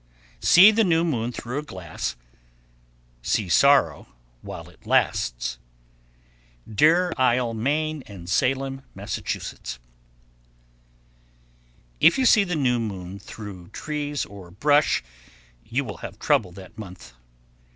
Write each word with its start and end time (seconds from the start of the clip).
1104. 0.39 0.47
See 0.49 0.71
the 0.71 0.83
new 0.83 1.03
moon 1.03 1.31
through 1.31 1.59
a 1.59 1.61
glass, 1.61 2.15
See 3.21 3.47
sorrow 3.49 4.07
while 4.41 4.67
it 4.67 4.87
lasts. 4.87 5.59
Deer 6.67 7.13
Isle, 7.17 7.53
Me., 7.53 8.01
and 8.07 8.27
Salem, 8.27 8.81
Mass. 8.95 9.17
1105. 9.19 9.79
If 11.99 12.17
you 12.17 12.25
see 12.25 12.43
the 12.43 12.55
new 12.55 12.79
moon 12.79 13.19
through 13.19 13.67
trees 13.67 14.25
or 14.25 14.49
brush, 14.49 15.03
you 15.63 15.83
will 15.85 15.97
have 15.97 16.17
trouble 16.17 16.51
that 16.53 16.79
month. 16.79 17.13